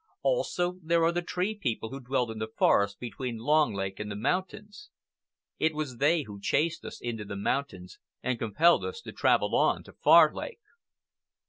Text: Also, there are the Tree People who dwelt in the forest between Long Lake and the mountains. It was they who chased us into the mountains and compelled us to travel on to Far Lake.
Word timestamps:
Also, 0.23 0.79
there 0.81 1.03
are 1.03 1.11
the 1.11 1.21
Tree 1.21 1.53
People 1.53 1.89
who 1.91 1.99
dwelt 1.99 2.31
in 2.31 2.39
the 2.39 2.47
forest 2.47 2.99
between 2.99 3.37
Long 3.37 3.71
Lake 3.71 3.99
and 3.99 4.09
the 4.09 4.15
mountains. 4.15 4.89
It 5.59 5.75
was 5.75 5.97
they 5.97 6.23
who 6.23 6.41
chased 6.41 6.83
us 6.83 6.99
into 6.99 7.23
the 7.23 7.35
mountains 7.35 7.99
and 8.23 8.39
compelled 8.39 8.83
us 8.83 8.99
to 9.01 9.11
travel 9.11 9.55
on 9.55 9.83
to 9.83 9.93
Far 9.93 10.33
Lake. 10.33 10.61